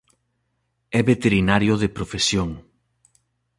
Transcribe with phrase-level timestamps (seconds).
[0.99, 2.49] É veterinario de profesión.